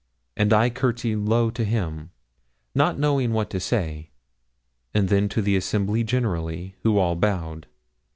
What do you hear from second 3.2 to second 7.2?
what to say, and then to the assembly generally, who all